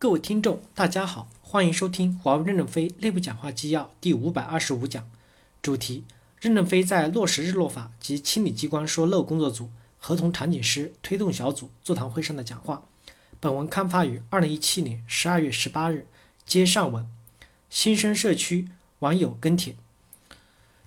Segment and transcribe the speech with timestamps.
[0.00, 5.10] 各位听众，大家好，欢迎收听华为任正非内部讲话纪要第五百二十五讲，
[5.60, 6.04] 主题：
[6.40, 12.84] 任正非在落实日落法及清理机关说漏工作组合同场景师推动小组座谈会上的讲话。
[13.40, 16.06] 本文刊发于二零一七年十二月十八日。
[16.46, 17.04] 接上文，
[17.68, 18.68] 新生社区
[19.00, 19.74] 网友跟帖：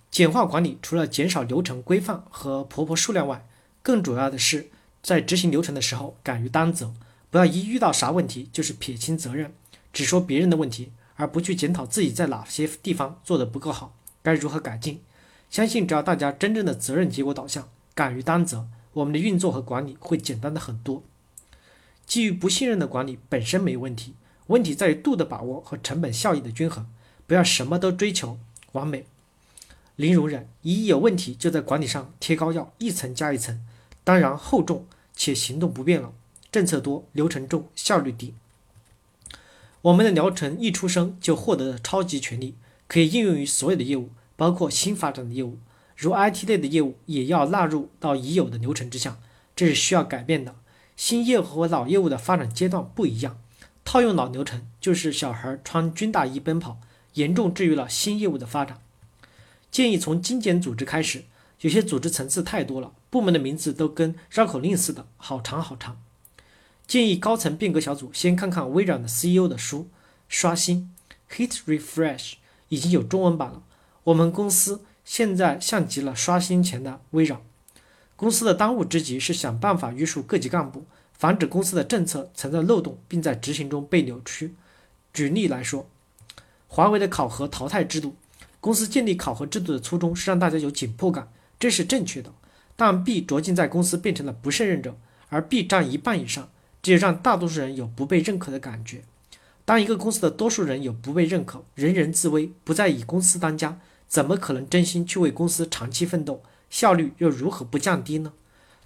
[0.09, 3.46] 简化管理除了减少流程规范和婆婆数量外，
[3.84, 4.70] 更主要的是
[5.04, 6.93] 在执行流程的时候敢于担责。
[7.32, 9.54] 不要一遇到啥问题就是撇清责任，
[9.91, 15.01] 只说别人的问题，而不去检讨自己在哪些地方做得不够好，该如何改进。
[15.50, 21.04] 相信只要大家真正的责任结果导向，敢于担责，我们的运作和管理会简单的很多。
[22.05, 24.16] 基于不信任的管理本身没问题，
[24.47, 26.86] 问题在于度的把握和成本效益的均衡。
[27.25, 28.38] 不要什么都追求
[28.74, 29.05] 完美，
[29.96, 33.66] 零容忍，一有问题就在管理上贴膏药，一层加一层，
[34.03, 36.11] 当然厚重且行动不便了。
[36.52, 38.33] 政策多，流程重，效率低。
[39.83, 42.55] 我们的疗程一出生就获得了超级权利，
[42.88, 45.57] 可以应用于所有的业务，包括新发展的业务，
[45.95, 49.17] 如 IT 类的业务也要纳入到已有的流程之下，
[49.55, 50.55] 这是需要改变的。
[50.97, 53.39] 新业务和老业务的发展阶段不一样，
[53.83, 56.79] 套用老流程就是小孩穿军大衣奔跑，
[57.13, 58.79] 严重制约了新业务的发展。
[59.72, 61.23] 建议从精简组织开始，
[61.61, 65.99] 有些组织层次太多了，部门的名字都跟绕口令似的，好长好长。
[66.92, 69.88] 建议高层变革小组先看看微软的 CEO 的书，
[70.28, 70.94] 刷新
[71.34, 72.34] Hit Refresh
[72.67, 73.64] 已经有中文版了。
[74.03, 77.39] 我们公司现在像极了刷新前的微软。
[78.17, 84.53] 公司的当务之急是想办法约束各级干部，防止公司的政策存在漏洞，并在执行中被扭曲。
[85.14, 85.89] 举例来说，
[86.67, 88.17] 华为的考核淘汰制度，
[88.59, 92.34] 公司建立考核制度的初衷是让大家有紧迫感，这是正确的。
[92.75, 94.97] 但 B 着进在公司变成了不胜任者，
[95.30, 96.50] 而 B 占一半以上。
[96.81, 99.03] 这就让大多数人有不被认可的感觉。
[99.63, 106.43] 当一个公司的多数人有不被认可，人人自危，不再以公司当家，怎么可能真心去为公司长期奋斗？
[106.69, 108.33] 效率又如何不降低呢？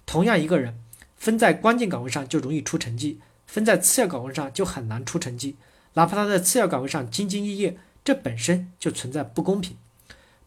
[0.04, 0.78] 同样一个人，
[1.16, 5.56] 分在关键岗位上就容易出成绩，分在次要岗位上就很难出成绩。
[5.94, 9.76] 哪怕他在次要岗位上兢兢业业，这本身就存在不公平。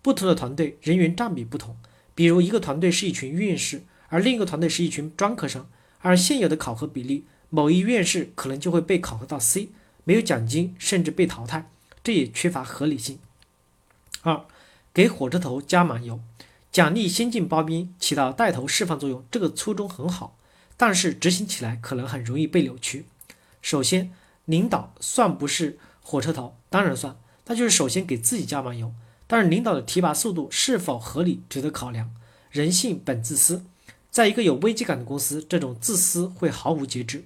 [0.01, 1.75] 不同的团队人员占比不同，
[2.13, 5.65] 比如一个团队是一群院士，而另一个团队是一群专科生，
[5.99, 7.25] 而现有的考核比例。
[7.49, 9.69] 某一院士可能就会被考核到 C，
[10.03, 11.69] 没有奖金，甚至被淘汰，
[12.03, 13.19] 这也缺乏合理性。
[14.21, 14.45] 二，
[14.93, 16.19] 给火车头加满油，
[16.71, 20.37] 奖励先进包兵，起到带头示范作用，这个初衷很好，
[20.77, 23.05] 但是执行起来可能很容易被扭曲。
[23.61, 24.11] 首先，
[24.45, 28.93] 领导算不是火车头，当然算，那就是首先给自己加满油。
[29.25, 32.11] 但是领导的提拔速度是否合理，值得考量。
[32.51, 33.63] 人性本自私，
[34.09, 37.25] 在一个有危机感的公司，这种自私会毫无节制。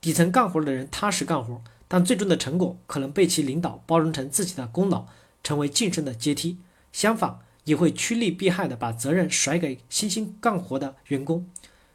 [0.00, 5.06] 底层干活的人踏实干活，但最终的成果可能被其领导包容成自己的功劳，
[5.42, 6.58] 成为晋升的阶梯。
[6.90, 11.46] 相反，也会趋利避害的把责任甩给辛辛干活的员工。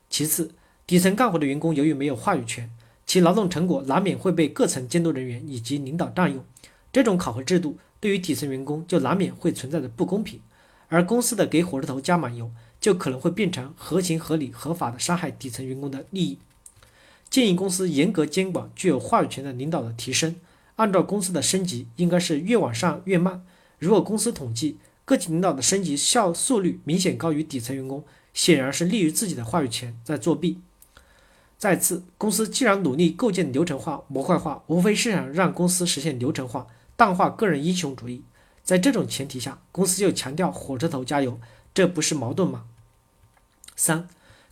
[0.09, 0.51] 其次，
[0.85, 2.69] 底层干活的员工由于没有话语权，
[3.07, 6.45] 其劳动成果难免会被各层监督人员以及领导占用。
[6.93, 10.39] 这种考核制度对于底层员工就难免会存在着不公平，
[10.87, 16.37] 而公司的给火车头加满油，就可能会变成合情合理合法的伤害底层员工的利益。
[17.35, 20.37] 建议公司严格监管具有话语权的领导的提升，
[20.77, 23.45] 按照公司的升级，应该是越往上越慢。
[23.77, 30.61] 如果公司统计各级领导的升级效速率明显高于底层员工，显然是利于自己的话语权在作弊。
[31.57, 38.23] 再次，公司既然努力构建流程化、模块化，无非是想让公司实现流程化，淡化个人英雄主义。
[38.63, 41.37] 在这种前提下，公司又强调火车头加油，
[41.73, 42.63] 这不是矛盾吗？
[43.75, 44.07] 三，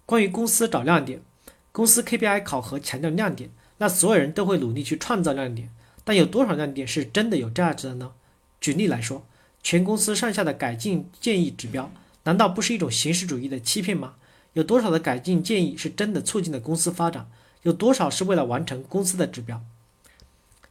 [0.06, 1.22] 关于公司找亮点。
[1.74, 5.72] 公司 KPI 考核强调亮点，那所有人都会努力去创造亮点，
[6.04, 8.12] 但有多少亮点是真的有价值的呢？
[8.62, 9.26] 举例来说，
[9.64, 11.92] 全公司上下的改进建议指标，
[12.26, 14.14] 难道不是一种形式主义的欺骗吗？
[14.54, 17.28] 有多少的改进建议是真的促进了公司发展？
[17.64, 19.60] 有多少是为了完成公司的指标？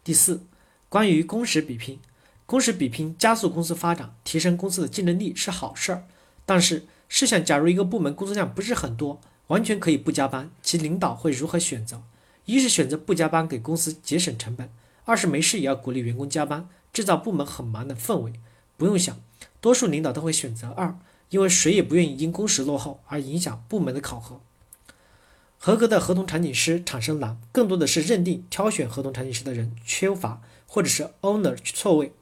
[0.05, 0.43] 第四，
[0.89, 1.99] 关于工时比拼，
[2.47, 6.05] 工时比拼加速公司发展，提升公司的竞争力是好事儿，
[6.47, 9.21] 但是试想，假如一个部门工作量不是很多。
[9.49, 12.03] 完全可以不加班，其领导会如何选择？
[12.45, 14.69] 一是选择不加班，给公司节省成本；
[15.05, 18.33] 二是没事也要鼓励员工加班，制造部门很忙的氛围。
[18.77, 19.21] 不用想，
[19.61, 20.99] 多数领导都会选择二，
[21.31, 24.41] 因为谁也不愿意因工时落后而影响部门的考核。
[25.59, 32.13] 合格的合同场景师产生难，更多的是认定挑选合同场景师的人缺乏，或者是 owner 错位。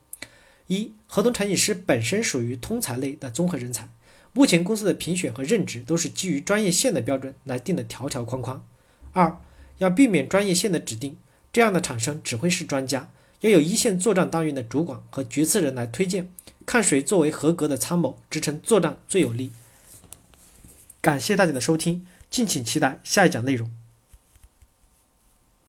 [0.67, 3.89] 一，合同场景师本身属于通才类的综合人才。
[4.33, 8.65] 目前公司的评选和任职都是基于专业线的标准来定的条条框框。
[9.13, 9.41] 二，
[9.79, 11.17] 要避免专业线的指定，
[11.53, 13.11] 这样的产生只会是专家，
[13.41, 16.31] 要有一线作战单元的主管和决策人来推荐，
[16.65, 19.51] 看谁作为合格的参谋，支撑作战最有利。
[21.01, 23.80] 感谢大家的收听，敬请期待下一讲内容。